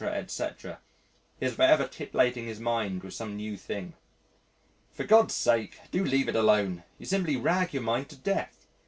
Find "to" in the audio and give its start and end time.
8.09-8.15